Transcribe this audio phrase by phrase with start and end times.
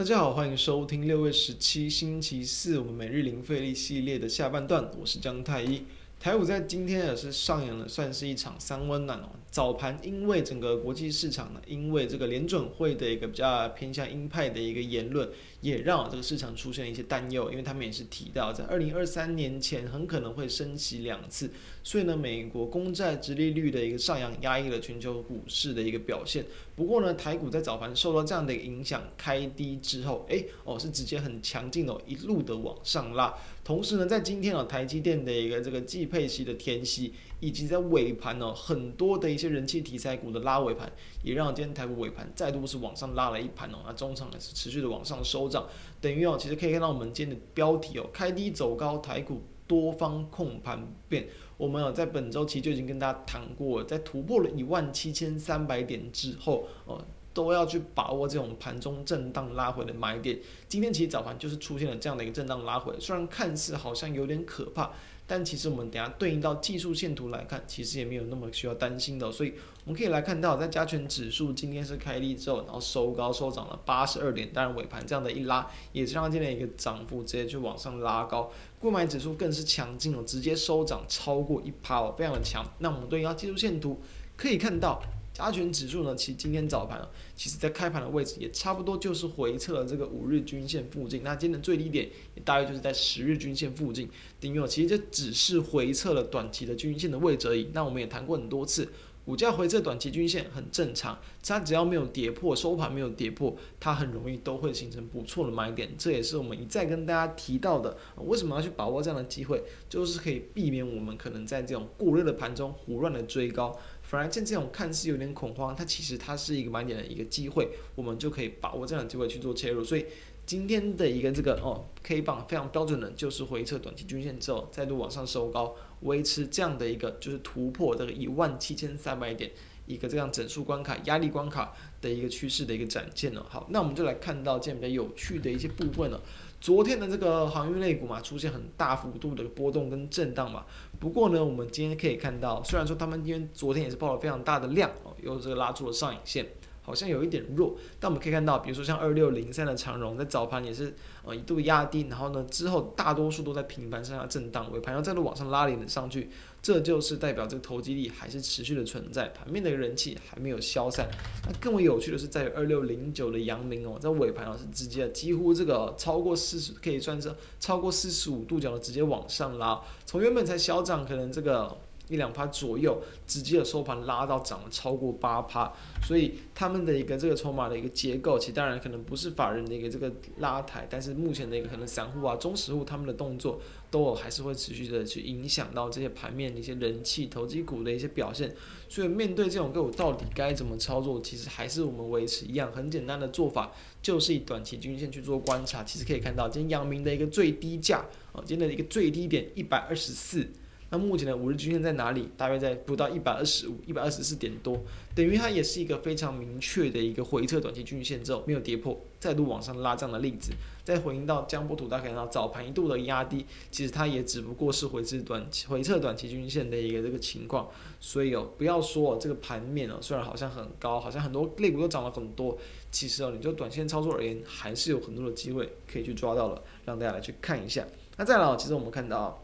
[0.00, 5.82] 大家好，欢迎收听六月十七星期四我们每日零费力系列的下半段，我是江太一。
[6.18, 9.28] 台股在今天也是上演了，算是一场三温暖哦。
[9.50, 15.28] 早盘因为整个国际市场呢，因为这个联准会的一个比较偏向鹰派的一个言论，
[15.60, 17.50] 也让这个市场出现了一些担忧。
[17.50, 21.50] 因为他们也是提到，在二零二三年前很可能会升息两次，
[21.82, 26.44] 所以呢，美国公债殖利率的一个上扬，压抑了全球股市的一个表现。
[26.74, 33.34] 不过呢，台股在早盘受到这样的影响，开低之后，哎，哦，是直接很强劲的，一路的往上拉。
[33.62, 40.90] 同时呢，在今天啊，台积电的一个这个季配息的填息，以及在尾盘呢，很多的一些人气题材股的拉尾盘，
[41.22, 43.78] 也让今天台股尾盘再度是往上拉了一盘哦。
[43.84, 45.66] 那中场也是持续的往上收涨，
[46.00, 51.28] 等于哦，其实可以看到我们今天的标题哦，开低走高，台股多方控盘变。
[51.56, 57.04] 我们有在本周期就已经跟大家谈过，在突破了一万七千三百点之后哦。
[57.32, 60.36] 都要去把握这种盘中震荡拉回的买点。
[60.66, 64.90] 今天其实早盘就是出现了这样的一个震荡拉回，虽然看似好像有点可怕，
[65.32, 69.30] 但其实我们等下对应到技术线图来看，其实也没有那么需要担心的。
[69.30, 78.50] 所以我们可以来看到，在加权指数今天是开立之后，然后收高收涨了八十二点，当然尾盘这样的一拉，也是让今天一个涨幅直接去往上拉高。
[78.80, 82.66] 购买指数更是强劲哦，直接收涨超过一趴哦，非常的强。
[82.80, 84.02] 那我们对应到技术线图
[84.36, 85.00] 可以看到。
[85.32, 91.22] 加权指数呢，其实今天早盘啊，其实在开盘的位置也差不多就是回测了这个五日均线附近。
[91.22, 94.08] 那今天的最低点也大约就是在十日均线附近。
[94.38, 97.70] 等于其实这只是回测了短期的均线的位置而已。
[97.72, 98.88] 那我们也谈过很多次，
[99.24, 105.88] 股价回测短期均线很正常，它只要没有跌破收盘没有跌破，它很容易都会形成不错的买点。
[105.96, 113.78] 这也是我们一再跟大家提到的，为什么要去把握这样的机会，就是可以避免我们可能在这种过热的盘中胡乱的追高。
[114.10, 119.84] 反而像这种看似有点恐慌，它其实它是一个买点的一个机会，我们就可以把握这样的机会去做切入。
[119.84, 120.04] 所以
[120.44, 129.52] 今天的一个这个哦 K 棒非常标准的，就是回撤短期均线之后再度往上收高，维持这样的一个就是突破这个一万七千三百点
[129.90, 133.44] 一个这样整数关卡压力关卡的一个趋势的一个展现了。
[133.48, 136.20] 好，那我们就来看到这样比较有趣的一些部分了。
[136.60, 140.64] 昨天的这个航运类股嘛，出现很大幅度的波动跟震荡嘛。
[140.98, 146.46] 不过呢，我们今天可以看到，虽然说他们因为昨天也是报了非常大的量哦，又这个拉住了上影线。
[146.82, 156.30] 好像有一点弱，但我们可以看到，比如说像二六零三的长荣，在早盘也是呃一度压低，然后呢之后大多数都在平盘上下震荡，尾盘又再度往上拉领了上去，
[156.62, 161.08] 这就是代表这个投机力还是持续的存在，盘面的人气还没有消散。
[161.46, 171.76] 那更为有趣的是，在于二六零九的阳明哦，在尾盘啊是直接几乎这个超过四十，可以算是超过四十五度角的直接往上拉，从原本才小涨，可能这个。
[172.10, 175.72] 一两趴左右，直接的收盘拉到涨了超过八趴，
[176.02, 183.60] 所以他们的一个这个筹码的一个结构，其实当然可能不是法人的一个这个拉抬，但是目前的一个可能散户啊、中实户他们的动作，
[183.90, 188.54] 都还是会持续的去影响到这些盘面的一些人气、投机股的一些表现。
[188.88, 193.70] 所以面对这种个股到底该怎么操作，其实还是我们维持一样很简单的做法，
[194.02, 195.84] 就是以短期均线去做观察。
[195.84, 200.48] 其实可以看到，今天阳明的一个最低价啊，今天的一个最低点一百二十四。
[200.90, 202.28] 那目前的五日均线在哪里？
[202.36, 204.82] 大约在不到一百二十五、一百二十四点多，
[205.14, 210.52] 等于它也是一个非常明确的一个回撤短期均线之后没有跌破，再度往上拉这样的例子。
[210.82, 217.68] 再回应到江波图，大家看到早盘一度的压低，其实它也只不过是回至短期回撤短期均线的一个这个情况。
[218.00, 222.58] 所以哦，不要说这个盘面哦，虽然好像很高，好像很多类股都涨了很多，
[222.90, 227.86] 其实哦，你就短线操作而言，还是有很多的机会可以去抓到了，让大家来去看一下。
[228.16, 229.40] 那再来，其实我们看到。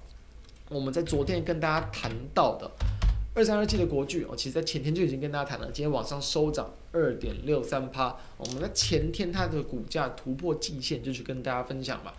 [0.68, 2.68] 我们在昨天跟大家谈到的
[3.34, 8.16] 二三二七的国巨哦，其实在前天就已经跟大家谈了，今天往上收涨二点六三趴。
[8.36, 12.12] 我们在前天它的股价突破季线，就去跟大家分享嘛，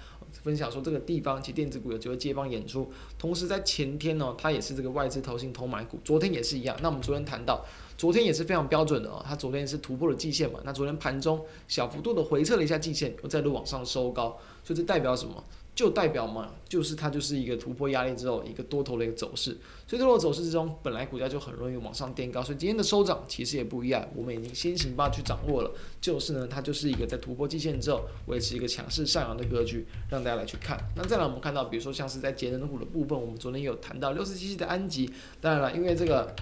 [0.44, 2.90] 分享说这个地方其实电子股有机会接棒演出。
[3.18, 6.78] 同时在前天呢，它也是这个外资投信投买股，昨天也是一样。
[6.82, 7.66] 那我们昨天谈到，
[7.98, 15.44] 昨天也是非常标准的哦，它昨天是突破了季线嘛，那昨天盘中小幅度的回撤了一下季线，又再度往上收高，所以这代表什么？
[15.78, 25.72] 就代表嘛，就是它就是一个突破压力之后一个多头的一个走势，所以多头走势之中，本来股价就很容易往上垫高，所以今天的收涨其实也不一样，我们已经先行把它去掌握了，
[26.02, 30.84] 就是呢，它就是一个在突破季线之后维持一个强势上扬的格局，让大家来去看。
[30.96, 35.08] 那再来我们看到，比如说像是在节能股的部分，我们昨天有谈到六四七七的安吉，
[35.40, 36.36] 当然了，因为这个。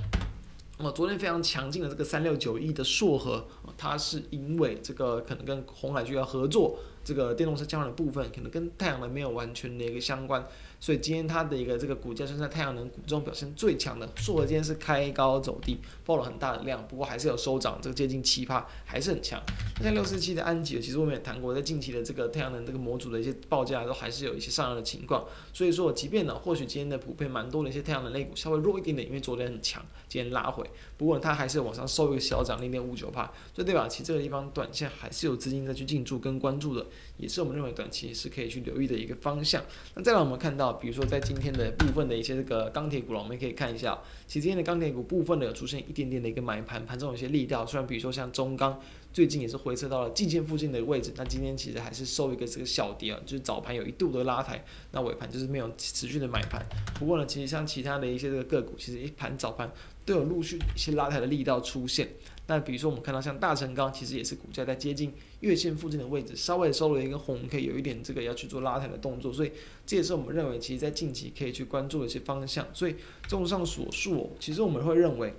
[0.77, 3.47] 那么昨天非常强劲的这个三六九一的硕和，
[3.77, 10.45] 它是因为这个可能跟鸿海就要合作，这个电动车相关的部分可能跟太阳能没有完全的一个相关，
[10.79, 14.09] 所以今天它的一个这个股价是在太阳能股中表现最强的。
[14.17, 19.41] 硕禾今天是开高走低，爆了很大的量，不过还是有收涨，这个接近七趴，还是很强。
[19.81, 25.23] 像六四七的安吉，其实我们也谈过，在近期的这个太阳能这个模组的一些报价都还是有一些上扬的情况。
[25.53, 30.67] 所以说，即便呢，或许今天的普遍蛮多的一些太阳能类股稍微弱一点点，因为昨天很强，今天拉回，
[30.97, 33.85] 不过它还是往上收一个小涨零点五九帕，就代表？
[33.87, 36.85] 其实这个地方短线还是有资金再去进驻跟关注的，
[37.17, 39.63] 也是我们认为短期是可以去留意的一个方向。
[39.95, 43.97] 那再来我们看到，比如说在今天的部分的一些这个钢铁股了，我们可以看一下，
[44.27, 48.81] 其实今天的钢铁股部分的有出现一点点的一个买盘，盘中有些力道，虽然比如说像中钢。
[49.15, 54.61] 最近也是回撤到了季线附近的位置，那今天其实还是收一个这个小跌啊，就是早盘有一度的拉抬，
[54.91, 56.61] 那尾盘就是没有持续的买盘。
[56.99, 59.71] 不过呢，其实像其他的一些这个个股，其实一盘早盘
[60.05, 62.07] 都有陆续一些拉抬的力道出现。
[62.47, 69.51] 那比如说我们看到像大成钢，其实也是股价在接近月线附近的位置，稍微收了一个红，可以有一点这个要去做拉抬的动作，所以
[69.83, 72.67] 这也是我们认为其实在近期可以去关注的一些方向。
[72.71, 72.95] 所以
[73.27, 75.33] 综上所述，其实我们会认为，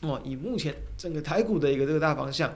[0.00, 2.52] 哦，以目前整个台股的一个这个大方向。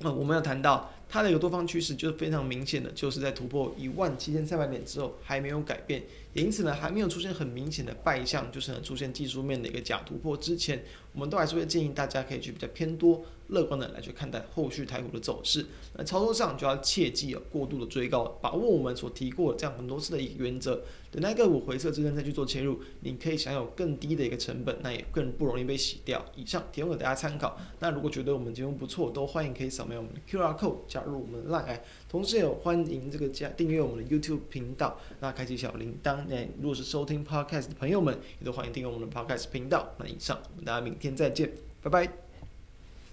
[0.00, 10.82] 那、我们要谈到它的一个多方趋势，就是非常明显的，就是在突破一万七千三百点之后还没有改变，因此呢还没有出现很明显的败象，就是呢出现技术面的一个假突破之前，
[11.12, 15.66] 我们都还是会建议大家可以去比较偏多乐观的来去看待后续台股的走势。
[15.94, 20.82] 那操作上就要切记有过度的追高，把握我们所提过的这样很多次的一个原则。
[21.10, 26.24] 等待个股回撤之后再去做切入，你可以享有更低的一个成本，那也更不容易被洗掉。
[26.34, 27.58] 以上提供给大家参考。
[27.80, 36.24] 那如果觉得我们节目不错，都欢迎可以扫描我们的 QR code 加入我们的 Line，同时也有欢迎这个加订阅我们的 YouTube 频道，那开启小铃铛。
[36.28, 39.94] 那如果是收听 Podcast 的朋友们，也都欢迎订阅我们的 Podcast 频道。
[39.98, 41.52] 那以上，我们大家明天再见，
[41.82, 42.31] 拜拜。